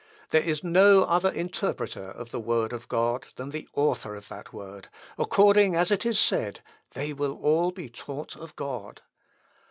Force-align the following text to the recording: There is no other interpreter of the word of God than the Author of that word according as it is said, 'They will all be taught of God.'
There 0.31 0.41
is 0.41 0.63
no 0.63 1.03
other 1.03 1.29
interpreter 1.29 2.05
of 2.09 2.31
the 2.31 2.39
word 2.39 2.73
of 2.73 2.87
God 2.87 3.27
than 3.35 3.51
the 3.51 3.69
Author 3.75 4.15
of 4.15 4.29
that 4.29 4.51
word 4.51 4.87
according 5.15 5.75
as 5.75 5.91
it 5.91 6.07
is 6.07 6.19
said, 6.19 6.61
'They 6.95 7.13
will 7.13 7.35
all 7.39 7.69
be 7.69 7.87
taught 7.87 8.35
of 8.35 8.55
God.' 8.55 9.03